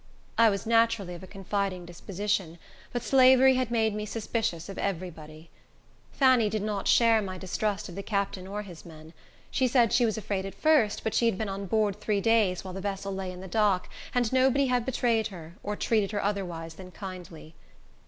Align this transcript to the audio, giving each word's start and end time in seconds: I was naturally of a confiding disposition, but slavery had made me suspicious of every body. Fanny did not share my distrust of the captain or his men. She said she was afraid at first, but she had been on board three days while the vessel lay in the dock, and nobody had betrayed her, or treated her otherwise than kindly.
I 0.35 0.49
was 0.49 0.65
naturally 0.65 1.13
of 1.13 1.21
a 1.21 1.27
confiding 1.27 1.85
disposition, 1.85 2.57
but 2.91 3.03
slavery 3.03 3.53
had 3.53 3.69
made 3.69 3.93
me 3.93 4.07
suspicious 4.07 4.67
of 4.67 4.79
every 4.79 5.11
body. 5.11 5.51
Fanny 6.11 6.49
did 6.49 6.63
not 6.63 6.87
share 6.87 7.21
my 7.21 7.37
distrust 7.37 7.87
of 7.87 7.93
the 7.93 8.01
captain 8.01 8.47
or 8.47 8.63
his 8.63 8.83
men. 8.83 9.13
She 9.51 9.67
said 9.67 9.93
she 9.93 10.03
was 10.07 10.17
afraid 10.17 10.43
at 10.43 10.55
first, 10.55 11.03
but 11.03 11.13
she 11.13 11.27
had 11.27 11.37
been 11.37 11.49
on 11.49 11.67
board 11.67 11.99
three 12.01 12.19
days 12.19 12.63
while 12.63 12.73
the 12.73 12.81
vessel 12.81 13.13
lay 13.13 13.31
in 13.31 13.41
the 13.41 13.47
dock, 13.47 13.89
and 14.15 14.33
nobody 14.33 14.65
had 14.65 14.87
betrayed 14.87 15.27
her, 15.27 15.53
or 15.61 15.75
treated 15.75 16.09
her 16.13 16.23
otherwise 16.23 16.73
than 16.73 16.89
kindly. 16.89 17.53